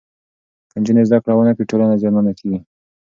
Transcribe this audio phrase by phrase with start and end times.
[0.71, 2.59] که نجونې زدهکړه ونکړي، ټولنه زیانمنه کېږي.